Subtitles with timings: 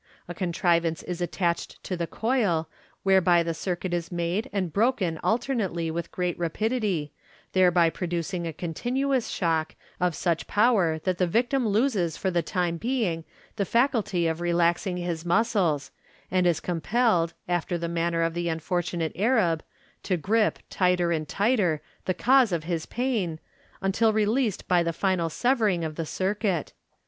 [0.27, 2.67] A con trivance is attached to the coil,
[3.03, 7.13] whereby the circuit is made and broken alternately with great rapidity,
[7.53, 12.77] thereby producing a continuous shock, of such power that the victim loses for the time
[12.77, 13.25] being
[13.57, 15.91] the faculty of relaxing his muscles,
[16.31, 19.61] and is compelled, after the manner of the unfortunate Arab,
[20.01, 23.39] to grip, tighter and tighter, the cause of his pain,
[23.81, 26.73] until released by the final severing of the circuit.